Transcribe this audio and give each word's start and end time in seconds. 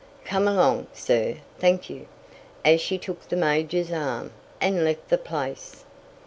Come 0.25 0.47
along, 0.47 0.87
sir. 0.93 1.35
Thank 1.59 1.87
you," 1.87 2.07
as 2.65 2.81
she 2.81 2.97
took 2.97 3.29
the 3.29 3.35
major's 3.35 3.91
arm, 3.91 4.31
and 4.59 4.83
left 4.83 5.09
the 5.09 5.17
place. 5.19 5.83